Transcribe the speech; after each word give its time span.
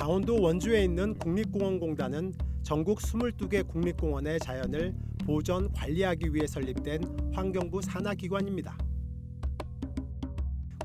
강원도 0.00 0.40
원주에 0.40 0.82
있는 0.82 1.12
국립공원공단은 1.18 2.32
전국 2.62 3.00
22개 3.00 3.68
국립공원의 3.68 4.38
자연을 4.38 4.94
보존 5.26 5.70
관리하기 5.72 6.32
위해 6.32 6.46
설립된 6.46 7.02
환경부 7.34 7.82
산하기관입니다. 7.82 8.78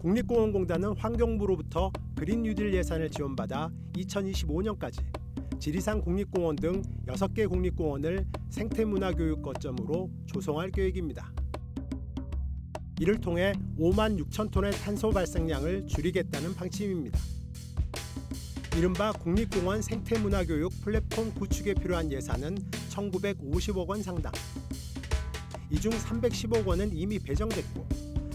국립공원공단은 0.02 0.98
환경부로부터 0.98 1.94
그린 2.14 2.44
뉴딜 2.44 2.74
예산을 2.74 3.10
지원받아 3.10 3.72
2025년까지 3.94 5.02
지리산 5.62 6.02
국립공원 6.02 6.58
등 6.58 6.82
6개 7.08 7.48
국립공원을 7.48 8.26
생태문화교육 8.50 9.42
거점으로 9.42 10.12
조성할 10.26 10.72
계획입니다. 10.72 11.32
이를 13.00 13.22
통해 13.22 13.54
5만 13.80 14.22
6천 14.26 14.52
톤의 14.52 14.74
탄소 14.74 15.10
발생량을 15.10 15.88
줄이겠다는 15.88 16.54
방침입니다. 16.54 17.35
이른바 18.78 19.14
국립공원 19.14 19.82
생태문화교육 19.82 20.82
플랫폼 20.82 21.34
구축에 21.34 21.76
필요한 21.76 22.12
예산은 22.12 22.56
1,950억 22.90 23.88
원 23.88 24.04
상당. 24.04 24.34
이 25.72 25.80
중 25.80 25.92
310억 25.94 26.66
원은 26.68 26.96
이미 26.96 27.18
배정됐고 27.18 27.88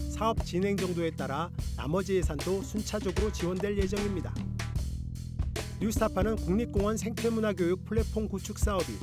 사업 0.09 0.43
진행 0.43 0.75
정도에 0.75 1.11
따라 1.11 1.49
나머지 1.77 2.15
예산도 2.15 2.63
순차적으로 2.63 3.31
지원될 3.31 3.77
예정입니다. 3.77 4.33
뉴스타파는 5.79 6.35
국립공원 6.37 6.97
생태문화교육 6.97 7.85
플랫폼 7.85 8.27
구축 8.27 8.57
사업이 8.57 8.93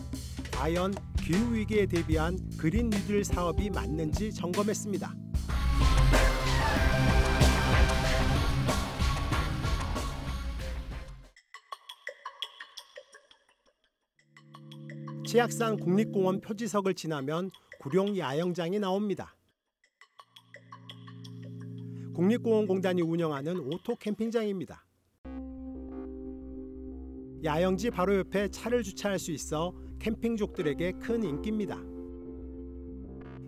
과연 0.52 0.94
기후 1.20 1.54
위기에 1.54 1.86
대비한 1.86 2.36
그린 2.56 2.90
뉴딜 2.90 3.24
사업이 3.24 3.70
맞는지 3.70 4.32
점검했습니다. 4.34 5.14
치악산 15.28 15.76
국립공원 15.76 16.40
표지석을 16.40 16.94
지나면 16.94 17.50
구룡 17.80 18.16
야영장이 18.16 18.78
나옵니다. 18.78 19.36
국립공원공단이 22.14 23.02
운영하는 23.02 23.58
오토 23.58 23.94
캠핑장입니다. 23.96 24.82
야영지 27.44 27.90
바로 27.90 28.16
옆에 28.16 28.48
차를 28.48 28.82
주차할 28.82 29.18
수 29.18 29.30
있어 29.32 29.74
캠핑족들에게 29.98 30.92
큰 30.92 31.22
인기입니다. 31.22 31.78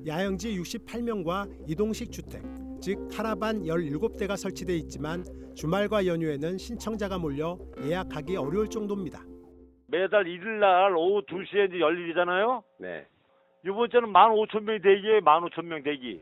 야영지 0.06 0.60
68면과 0.60 1.66
이동식 1.66 2.12
주택, 2.12 2.42
즉 2.82 3.08
카라반 3.10 3.62
17대가 3.62 4.36
설치돼 4.36 4.76
있지만 4.76 5.24
주말과 5.54 6.04
연휴에는 6.04 6.58
신청자가 6.58 7.16
몰려 7.16 7.58
예약하기 7.82 8.36
어려울 8.36 8.68
정도입니다. 8.68 9.24
매달 9.90 10.26
일요일 10.26 10.60
날 10.60 10.94
오후 10.96 11.22
2시에 11.22 11.68
이제 11.68 11.80
열리잖아요. 11.80 12.62
네. 12.78 13.06
이번 13.66 13.90
주는 13.90 14.12
15,000명 14.12 14.82
대기에 14.82 15.20
15,000명 15.20 15.84
대기. 15.84 16.20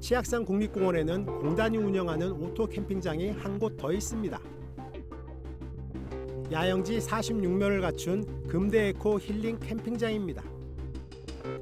치악산 0.00 0.44
국립공원에는 0.44 1.26
공단이 1.26 1.78
운영하는 1.78 2.32
오토 2.32 2.66
캠핑장이 2.66 3.30
한 3.30 3.58
곳 3.58 3.76
더 3.76 3.92
있습니다. 3.92 4.38
야영지 6.52 6.98
46면을 6.98 7.80
갖춘 7.80 8.22
금대 8.48 8.88
에코 8.88 9.18
힐링 9.18 9.58
캠핑장입니다. 9.60 10.42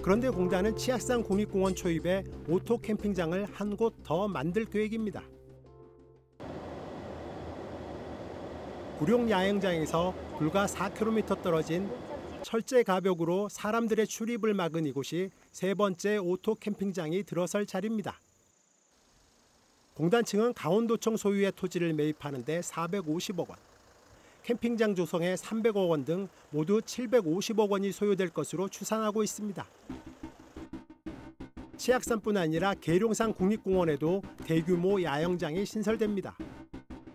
그런데 0.02 0.28
공단은 0.28 0.76
치악산 0.76 1.22
국립공원 1.22 1.74
초입에 1.74 2.24
오토 2.48 2.78
캠핑장을 2.78 3.46
한 3.52 3.76
곳 3.76 3.92
더 4.04 4.26
만들 4.28 4.64
계획입니다. 4.64 5.22
구룡 8.98 9.28
야영장에서 9.30 10.14
불과 10.42 10.66
4km 10.66 11.40
떨어진 11.40 11.88
철제 12.42 12.82
가벽으로 12.82 13.48
사람들의 13.48 14.08
출입을 14.08 14.54
막은 14.54 14.86
이곳이 14.86 15.30
세 15.52 15.72
번째 15.72 16.16
오토 16.16 16.56
캠핑장이 16.56 17.22
들어설 17.22 17.64
자리입니다. 17.64 18.18
공단 19.94 20.24
측은 20.24 20.54
강원도청 20.54 21.16
소유의 21.16 21.52
토지를 21.54 21.92
매입하는데 21.92 22.58
450억 22.58 23.50
원, 23.50 23.56
캠핑장 24.42 24.96
조성에 24.96 25.34
300억 25.36 25.88
원 25.88 26.04
등 26.04 26.26
모두 26.50 26.80
750억 26.80 27.70
원이 27.70 27.92
소요될 27.92 28.30
것으로 28.30 28.68
추산하고 28.68 29.22
있습니다. 29.22 29.64
치악산뿐 31.76 32.36
아니라 32.36 32.74
계룡산 32.74 33.32
국립공원에도 33.34 34.22
대규모 34.44 35.00
야영장이 35.00 35.64
신설됩니다. 35.64 36.36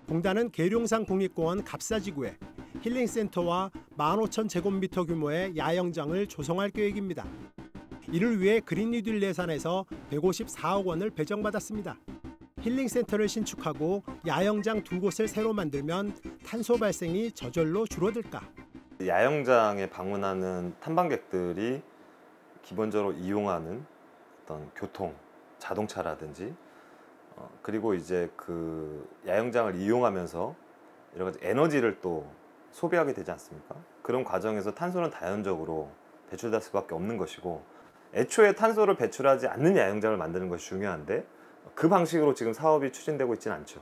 공단은 0.08 0.50
계룡산 0.50 1.06
국립공원 1.06 1.66
갑사지구에 1.66 2.38
힐링센터와 2.82 3.72
15,000제곱미터 3.98 5.08
규모의 5.08 5.58
야영장을 5.58 6.28
조성할 6.28 6.70
계획입니다. 6.70 7.26
이를 8.12 8.40
위해 8.40 8.60
그린뉴딜 8.60 9.22
예산에서 9.22 9.86
154억 10.12 10.86
원을 10.86 11.10
배정받았습니다. 11.10 11.98
힐링센터를 12.62 13.28
신축하고 13.28 14.04
야영장 14.26 14.84
두 14.84 15.00
곳을 15.00 15.28
새로 15.28 15.54
만들면 15.54 16.16
탄소 16.46 16.78
발생이 16.78 17.32
저절로 17.32 17.86
줄어들까? 17.86 18.42
야영장에 19.06 19.90
방문하는 19.90 20.76
탐방객들이 20.80 21.82
기본적으로 22.64 23.14
이용하는 23.14 23.86
어떤 24.44 24.70
교통, 24.76 25.14
자동차라든지 25.60 26.54
어, 27.36 27.50
그리고 27.62 27.94
이제 27.94 28.30
그 28.36 29.08
야영장을 29.28 29.76
이용하면서 29.76 30.56
여러 31.16 31.26
가지 31.26 31.40
에너지를 31.42 32.00
또 32.02 32.28
소비하게 32.72 33.14
되지 33.14 33.32
않습니까? 33.32 33.76
그런 34.02 34.24
과정에서 34.24 34.74
탄소는 34.74 35.12
자연적으로 35.12 35.90
배출될 36.30 36.62
수밖에 36.62 36.96
없는 36.96 37.18
것이고 37.18 37.64
애초에 38.14 38.54
탄소를 38.54 38.96
배출하지 38.96 39.48
않는 39.48 39.78
야영장을 39.78 40.16
만드는 40.18 40.50
것이 40.50 40.68
중요한데 40.68 41.26
그 41.76 41.90
방식으로 41.90 42.34
지금 42.34 42.54
사업이 42.54 42.92
추진되고 42.92 43.34
있지는 43.36 43.58
않죠. 43.58 43.82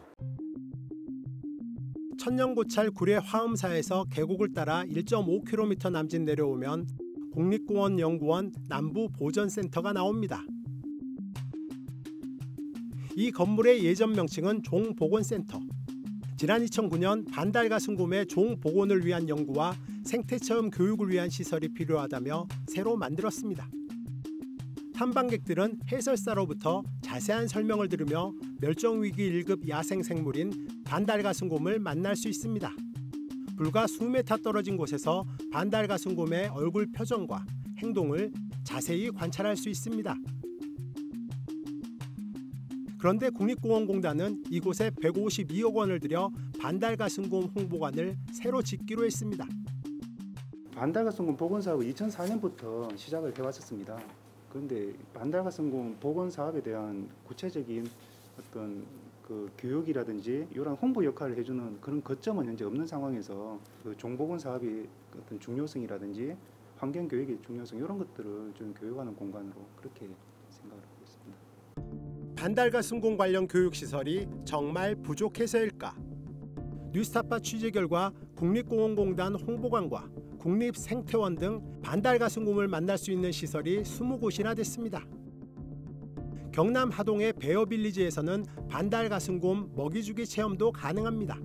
천년고찰 2.17 2.91
구례 2.91 3.15
화엄사에서 3.15 4.05
계곡을 4.11 4.53
따라 4.53 4.83
1.5km 4.85 5.91
남짓 5.91 6.21
내려오면 6.21 6.87
국립공원연구원 7.33 8.53
남부 8.67 9.09
보전센터가 9.09 9.93
나옵니다. 9.93 10.41
이 13.15 13.31
건물의 13.31 13.83
예전 13.85 14.13
명칭은 14.13 14.63
종보건센터. 14.63 15.59
지난 16.37 16.65
2009년 16.65 17.31
반달가슴곰의 17.31 18.27
종 18.27 18.59
복원을 18.59 19.05
위한 19.05 19.29
연구와 19.29 19.73
생태 20.03 20.37
체험 20.37 20.69
교육을 20.69 21.09
위한 21.09 21.29
시설이 21.29 21.73
필요하다며 21.73 22.47
새로 22.67 22.97
만들었습니다. 22.97 23.69
탐방객들은 24.95 25.79
해설사로부터 25.89 26.83
자세한 27.01 27.47
설명을 27.47 27.87
들으며 27.87 28.33
멸종위기 28.59 29.43
1급 29.43 29.69
야생생물인 29.69 30.83
반달가슴곰을 30.83 31.79
만날 31.79 32.17
수 32.17 32.27
있습니다. 32.27 32.69
불과 33.55 33.87
수메타 33.87 34.37
떨어진 34.43 34.75
곳에서 34.75 35.25
반달가슴곰의 35.53 36.49
얼굴 36.49 36.91
표정과 36.91 37.45
행동을 37.77 38.33
자세히 38.65 39.09
관찰할 39.09 39.55
수 39.55 39.69
있습니다. 39.69 40.13
그런데 43.05 43.29
국립공원공단은 43.29 44.45
이곳에 44.49 44.89
152억 44.89 45.75
원을 45.75 45.99
들여 45.99 46.31
반달가슴곰 46.59 47.51
홍보관을 47.55 48.17
새로 48.33 48.63
짓기로 48.63 49.05
했습니다. 49.05 49.45
반달가슴곰 50.73 51.37
복원 51.37 51.61
사업을 51.61 51.85
2004년부터 51.93 52.97
시작을 52.97 53.37
해왔었습니다. 53.37 54.01
그런데 54.49 54.91
반달가슴곰 55.13 55.97
복원 55.99 56.31
사업에 56.31 56.63
대한 56.63 57.07
구체적인 57.27 57.87
어떤 58.39 58.83
그 59.21 59.51
교육이라든지 59.59 60.47
이런 60.49 60.73
홍보 60.73 61.05
역할을 61.05 61.37
해주는 61.37 61.81
그런 61.81 62.03
거점은 62.03 62.47
현재 62.47 62.65
없는 62.65 62.87
상황에서 62.87 63.59
그 63.83 63.95
종복원 63.97 64.39
사업이 64.39 64.87
어떤 65.15 65.39
중요성이라든지 65.39 66.35
환경 66.77 67.07
교육의 67.07 67.37
중요성 67.45 67.77
이런 67.77 67.99
것들을 67.99 68.53
좀 68.55 68.73
교육하는 68.73 69.15
공간으로 69.15 69.57
그렇게 69.75 70.09
생각을 70.49 70.83
있습니다. 70.85 70.94
반달가슴곰 72.45 73.17
관련 73.17 73.47
교육 73.47 73.73
시설이 73.73 74.27
정말 74.45 74.93
부족해서일까? 74.93 75.95
뉴스타파 76.91 77.39
취재 77.39 77.71
결과 77.71 78.11
국립공원공단 78.35 79.33
홍보관과 79.33 80.07
국립생태원 80.37 81.37
등 81.37 81.81
반달가슴곰을 81.81 82.67
만날 82.67 82.99
수 82.99 83.09
있는 83.09 83.31
시설이 83.31 83.81
20곳이나 83.81 84.55
됐습니다. 84.57 85.03
경남 86.51 86.91
하동의 86.91 87.33
베어빌리지에서는 87.33 88.45
반달 88.69 89.09
가슴곰 89.09 89.71
먹이주기 89.75 90.27
체험도 90.27 90.71
가능합니다. 90.71 91.39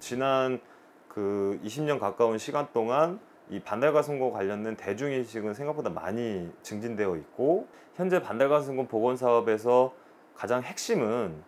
지난 0.00 0.60
그 1.06 1.60
20년 1.62 2.00
가까운 2.00 2.38
시간 2.38 2.66
동안 2.72 3.20
이 3.50 3.60
반달가슴곰 3.60 4.32
관련된 4.32 4.76
대중인식은 4.76 5.54
생각보다 5.54 5.90
많이 5.90 6.50
증진되어 6.62 7.16
있고 7.16 7.66
현재 7.94 8.22
반달가슴곰 8.22 8.86
복원 8.88 9.16
사업에서 9.16 9.94
가장 10.34 10.62
핵심은 10.62 11.42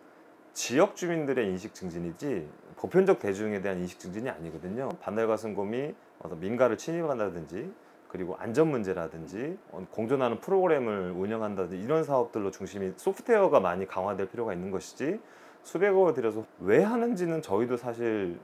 지역 0.53 0.95
주민들의 0.95 1.47
인식 1.47 1.73
증진이지 1.73 2.47
보편적 2.75 3.19
대중에 3.19 3.61
대한 3.61 3.79
인식 3.79 3.99
증진이 3.99 4.29
아니거든요. 4.29 4.89
반달가슴곰이 4.99 5.93
어떤 6.19 6.39
민가를 6.39 6.77
침입한다든지 6.77 7.71
그리고 8.07 8.35
안전 8.37 8.67
문제라든지 8.67 9.57
어, 9.71 9.85
공존하는 9.91 10.39
프로그램을 10.41 11.11
운영한다든지 11.11 11.81
이런 11.81 12.03
사업들로 12.03 12.51
중심이 12.51 12.91
소프트웨어가 12.97 13.61
많이 13.61 13.87
강화될 13.87 14.29
필요가 14.29 14.53
있는 14.53 14.71
것이지 14.71 15.19
수백억을 15.63 16.13
들여서 16.13 16.45
왜 16.59 16.83
하는지는 16.83 17.41
저희도 17.41 17.77
사실 17.77 18.37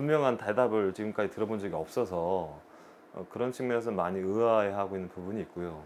분명한 0.00 0.38
대답을 0.38 0.94
지금까지 0.94 1.30
들어본 1.30 1.58
적이 1.58 1.74
없어서 1.74 2.58
어, 3.12 3.26
그런 3.28 3.52
측면에서 3.52 3.90
많이 3.90 4.18
의아해하고 4.18 4.96
있는 4.96 5.10
부분이 5.10 5.42
있고요. 5.42 5.84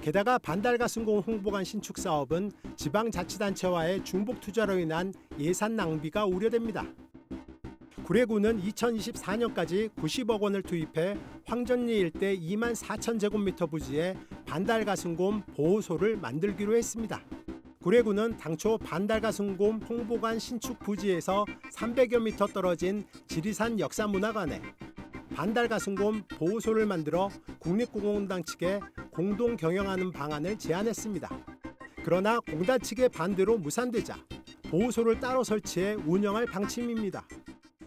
게다가 0.00 0.38
반달가슴공 0.38 1.18
홍보관 1.18 1.62
신축 1.62 1.98
사업은 1.98 2.50
지방자치단체와의 2.76 4.02
중복 4.04 4.40
투자로 4.40 4.78
인한 4.78 5.12
예산 5.38 5.76
낭비가 5.76 6.24
우려됩니다. 6.24 6.86
구례구는 8.04 8.62
2024년까지 8.62 9.90
90억 9.94 10.40
원을 10.40 10.62
투입해 10.62 11.16
황전리 11.44 11.98
일대 11.98 12.34
2만 12.34 12.74
4천 12.74 13.20
제곱미터 13.20 13.66
부지에 13.66 14.16
반달가슴곰 14.46 15.42
보호소를 15.54 16.16
만들기로 16.16 16.74
했습니다. 16.74 17.20
구례구는 17.82 18.36
당초 18.36 18.78
반달가슴곰 18.78 19.80
홍보관 19.80 20.38
신축 20.38 20.78
부지에서 20.78 21.44
300여 21.74 22.22
미터 22.22 22.46
떨어진 22.46 23.02
지리산 23.26 23.80
역사문화관에 23.80 24.62
반달가슴곰 25.34 26.22
보호소를 26.38 26.86
만들어 26.86 27.28
국립공원당 27.58 28.44
측에 28.44 28.78
공동 29.10 29.56
경영하는 29.56 30.12
방안을 30.12 30.58
제안했습니다. 30.58 31.28
그러나 32.04 32.38
공단 32.38 32.78
측의 32.78 33.08
반대로 33.08 33.58
무산되자 33.58 34.14
보호소를 34.70 35.18
따로 35.18 35.42
설치해 35.42 35.94
운영할 36.06 36.46
방침입니다. 36.46 37.24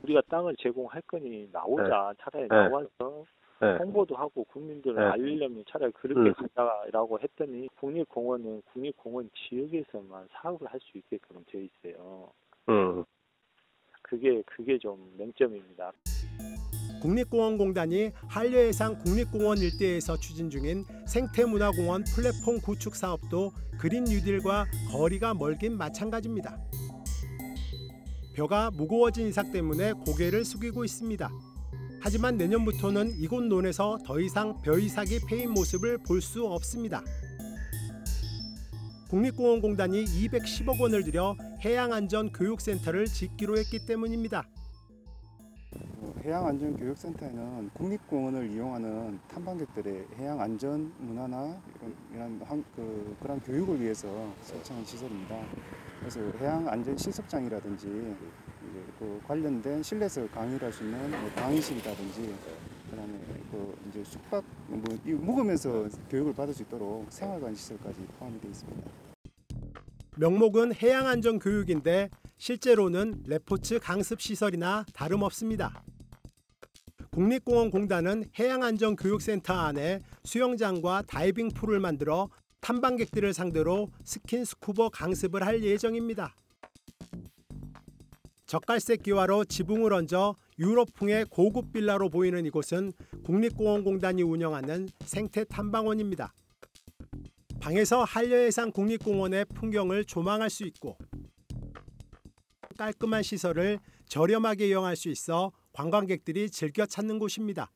우리가 0.04 0.22
땅을 0.30 0.56
제공할 0.60 1.02
거니 1.08 1.48
나오자 1.54 2.14
차라리 2.20 2.50
네. 2.50 2.56
나와서 2.56 3.26
네. 3.62 3.78
홍보도 3.78 4.16
하고 4.16 4.44
국민들을 4.46 4.96
네. 4.96 5.02
알리려면 5.02 5.64
차라리 5.70 5.92
그렇게 5.94 6.20
음. 6.30 6.34
가자라고 6.34 7.20
했더니 7.22 7.68
국립공원은 7.80 8.64
국립공원 8.74 9.30
지역에서만 9.34 10.28
사업을 10.32 10.68
할 10.68 10.80
수 10.82 10.98
있게끔 10.98 11.44
되어 11.48 11.62
있어요. 11.62 12.32
음. 12.70 13.04
그게 14.02 14.44
그게 14.46 14.78
좀 14.78 15.14
맹점입니다. 15.18 15.92
국립공원공단이 17.02 18.12
한려해상 18.28 18.98
국립공원 19.00 19.58
일대에서 19.60 20.18
추진 20.18 20.50
중인 20.50 20.84
생태문화공원 21.08 22.04
플랫폼 22.16 22.60
구축 22.62 22.96
사업도 22.96 23.52
그린 23.80 24.04
뉴딜과 24.04 24.66
거리가 24.92 25.34
멀긴 25.34 25.78
마찬가지입니다. 25.78 26.58
벼가 28.36 28.70
무거워진 28.72 29.28
이삭 29.28 29.52
때문에 29.52 29.94
고개를 29.94 30.44
숙이고 30.44 30.84
있습니다. 30.84 31.30
하지만 32.06 32.38
내년부터는 32.38 33.14
이곳 33.18 33.46
논에서 33.46 33.98
더 34.06 34.20
이상 34.20 34.62
벼 34.62 34.78
이삭이 34.78 35.22
패인 35.28 35.50
모습을 35.50 35.98
볼 35.98 36.22
수 36.22 36.46
없습니다. 36.46 37.04
국립공원공단이 39.10 40.06
210억 40.06 40.80
원을 40.80 41.04
들여 41.04 41.36
해양안전교육센터를 41.62 43.08
짓기로 43.08 43.58
했기 43.58 43.84
때문입니다. 43.88 44.48
어, 45.78 46.14
해양안전교육센터에는 46.24 47.72
국립공원을 47.74 48.52
이용하는 48.52 49.20
탐방객들의 49.28 50.06
해양 50.20 50.40
안전 50.40 50.94
문화나 51.00 51.60
이런, 52.14 52.40
그, 52.76 53.18
그런 53.20 53.40
교육을 53.40 53.82
위해서 53.82 54.08
설치한 54.44 54.86
시설입니다. 54.86 55.44
그래서 56.00 56.20
해양 56.40 56.68
안전 56.68 56.96
실습장이라든지 56.96 58.16
그 59.00 59.22
관련된 59.28 59.84
실내에서 59.84 60.28
강의를 60.30 60.72
있는 60.82 61.12
뭐 61.12 61.30
강의실이라든지 61.36 62.34
그다음에 62.90 63.20
그 63.52 63.78
이제 63.90 64.04
숙박 64.04 64.44
뭐 64.68 64.84
이- 65.06 65.12
묵으면서 65.12 65.88
교육을 66.10 66.34
받을 66.34 66.54
수 66.54 66.64
있도록 66.64 67.06
생활관 67.12 67.54
시설까지 67.56 68.00
포함이 68.20 68.40
되어 68.40 68.52
있습니다. 68.52 68.92
명목은 70.18 70.76
해양 70.76 71.08
안전 71.08 71.40
교육인데 71.40 72.10
실제로는 72.38 73.24
레포츠 73.28 73.80
강습 73.80 74.22
시설이나 74.22 74.86
다름없습니다. 74.94 75.84
국립공원공단은 77.12 78.26
해양안전교육센터 78.38 79.54
안에 79.54 80.02
수영장과 80.26 81.04
다이빙 81.08 81.50
풀을 81.50 81.80
만들어 81.80 82.30
탐방객들을 82.60 83.34
상대로 83.34 83.90
스킨스쿠버 84.04 84.90
강습을 84.90 85.46
할 85.46 85.64
예정입니다. 85.64 86.36
젓갈색 88.46 89.02
기와로 89.04 89.46
지붕을 89.46 89.92
얹어 89.92 90.36
유럽풍의 90.60 91.26
고급 91.32 91.74
빌라로 91.74 92.10
보이는 92.10 92.46
이곳은 92.46 92.94
국립공원공단이 93.26 94.22
운영하는 94.22 94.90
생태 95.04 95.44
탐방원입니다. 95.44 96.34
방에서 97.60 98.04
한려해상 98.04 98.72
국립공원의 98.72 99.46
풍경을 99.46 100.06
조망할 100.06 100.52
수 100.52 100.64
있고 100.66 100.98
깔끔한 102.78 103.24
시설을 103.24 103.80
저렴하게 104.08 104.68
이용할 104.68 104.96
수 104.96 105.10
있어 105.10 105.52
관광객들이 105.74 106.52
즐겨 106.52 106.86
찾는 106.86 107.18
곳입니다. 107.18 107.72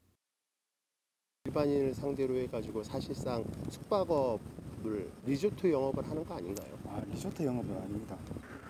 일반인을 1.46 1.96
상대로 1.96 2.36
해가지고 2.36 2.84
사실상 2.84 3.44
숙박업을 3.72 5.10
리조트 5.26 5.72
영업을 5.72 6.08
하는 6.08 6.24
거 6.24 6.36
아닌가요? 6.36 6.78
아, 6.86 7.02
리조트 7.12 7.42
영업은 7.42 7.76
아닙니다. 7.76 8.18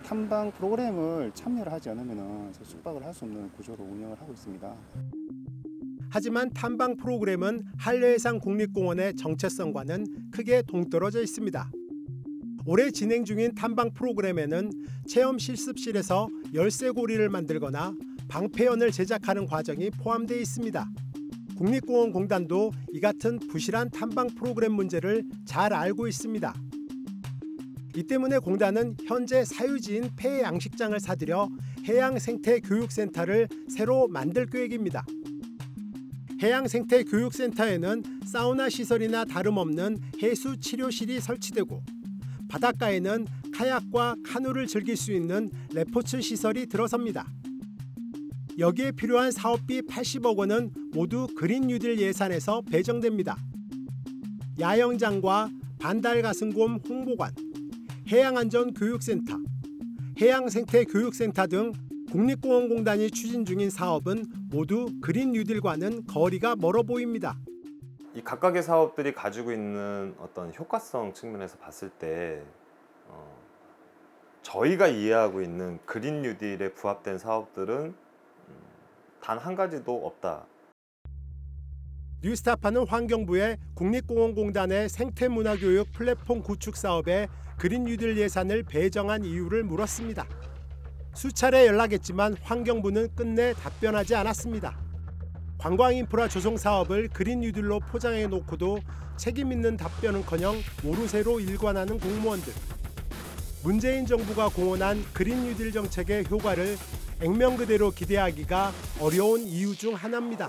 탐방 0.04 0.52
프로그램을 0.52 1.30
참여를 1.34 1.72
하지 1.72 1.90
않으면 1.90 2.52
숙박을 2.62 3.04
할 3.04 3.14
수 3.14 3.24
없는 3.24 3.50
구조로 3.52 3.84
운영을 3.84 4.18
하고 4.20 4.32
있습니다. 4.32 4.74
하지만 6.10 6.50
탐방 6.50 6.96
프로그램은 6.96 7.62
한려해상 7.78 8.40
국립공원의 8.40 9.16
정체성과는 9.16 10.30
크게 10.32 10.62
동떨어져 10.62 11.22
있습니다. 11.22 11.70
올해 12.66 12.90
진행 12.90 13.24
중인 13.24 13.54
탐방 13.54 13.92
프로그램에는 13.94 14.70
체험 15.08 15.38
실습실에서 15.38 16.28
열쇠고리를 16.52 17.28
만들거나 17.28 17.94
방패연을 18.28 18.90
제작하는 18.92 19.46
과정이 19.46 19.90
포함되어 19.90 20.38
있습니다. 20.38 20.88
국립공원공단도 21.56 22.72
이 22.92 23.00
같은 23.00 23.38
부실한 23.38 23.90
탐방 23.90 24.28
프로그램 24.28 24.72
문제를 24.72 25.24
잘 25.44 25.72
알고 25.72 26.06
있습니다. 26.08 26.54
이 27.96 28.04
때문에 28.04 28.38
공단은 28.38 28.96
현재 29.04 29.44
사유지인 29.44 30.10
폐 30.16 30.42
양식장을 30.42 30.98
사들여 31.00 31.48
해양 31.84 32.18
생태 32.18 32.60
교육센터를 32.60 33.48
새로 33.68 34.06
만들 34.06 34.46
계획입니다. 34.46 35.04
해양 36.42 36.68
생태 36.68 37.02
교육센터에는 37.02 38.02
사우나 38.24 38.68
시설이나 38.68 39.24
다름없는 39.24 39.98
해수 40.22 40.56
치료실이 40.58 41.20
설치되고 41.20 41.82
바닷가에는 42.48 43.26
카약과 43.52 44.16
카누를 44.24 44.66
즐길 44.66 44.96
수 44.96 45.12
있는 45.12 45.50
레포츠 45.74 46.20
시설이 46.20 46.66
들어섭니다. 46.66 47.26
여기에 48.58 48.92
필요한 48.92 49.32
사업비 49.32 49.82
80억 49.82 50.36
원은 50.36 50.70
모두 50.92 51.26
그린 51.36 51.66
뉴딜 51.66 51.98
예산에서 51.98 52.62
배정됩니다. 52.70 53.36
야영장과 54.58 55.50
반달 55.78 56.22
가슴곰 56.22 56.80
홍보관, 56.88 57.32
해양안전교육센터, 58.10 59.34
해양생태교육센터 60.20 61.46
등 61.46 61.72
국립공원공단이 62.10 63.08
추진 63.12 63.44
중인 63.44 63.70
사업은 63.70 64.24
모두 64.50 64.88
그린 65.00 65.30
뉴딜과는 65.30 66.06
거리가 66.06 66.56
멀어 66.56 66.82
보입니다. 66.82 67.36
이 68.14 68.20
각각의 68.24 68.64
사업들이 68.64 69.12
가지고 69.12 69.52
있는 69.52 70.16
어떤 70.18 70.52
효과성 70.52 71.14
측면에서 71.14 71.56
봤을 71.58 71.88
때 71.88 72.42
어, 73.06 73.32
저희가 74.42 74.88
이해하고 74.88 75.40
있는 75.40 75.78
그린 75.86 76.22
뉴딜에 76.22 76.74
부합된 76.74 77.16
사업들은 77.16 77.76
음, 77.84 77.94
단한 79.20 79.54
가지도 79.54 80.04
없다. 80.04 80.46
뉴스타파는 82.22 82.86
환경부의 82.86 83.56
국립공원공단의 83.74 84.90
생태문화교육 84.90 85.90
플랫폼 85.92 86.42
구축 86.42 86.76
사업에 86.76 87.28
그린 87.56 87.84
뉴딜 87.84 88.18
예산을 88.18 88.62
배정한 88.62 89.24
이유를 89.24 89.64
물었습니다. 89.64 90.26
수차례 91.14 91.66
연락했지만 91.66 92.36
환경부는 92.42 93.14
끝내 93.14 93.54
답변하지 93.54 94.14
않았습니다. 94.14 94.78
관광 95.56 95.94
인프라 95.94 96.28
조성 96.28 96.56
사업을 96.58 97.08
그린 97.08 97.40
뉴딜로 97.40 97.80
포장해 97.80 98.26
놓고도 98.26 98.80
책임 99.16 99.52
있는 99.52 99.76
답변은커녕 99.78 100.56
모르쇠로 100.82 101.40
일관하는 101.40 101.98
공무원들. 101.98 102.52
문재인 103.62 104.06
정부가 104.06 104.48
공언한 104.48 105.04
그린 105.12 105.42
뉴딜 105.44 105.72
정책의 105.72 106.26
효과를 106.30 106.76
액면 107.22 107.56
그대로 107.56 107.90
기대하기가 107.90 108.72
어려운 109.00 109.40
이유 109.40 109.74
중 109.74 109.94
하나입니다. 109.94 110.48